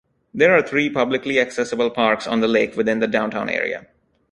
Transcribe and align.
There 0.33 0.51
are 0.57 0.63
three 0.63 0.89
publicly 0.89 1.39
accessible 1.39 1.91
parks 1.91 2.25
on 2.25 2.39
the 2.41 2.47
lake 2.47 2.75
within 2.75 2.97
the 3.01 3.07
downtown 3.07 3.49
area. 3.51 3.85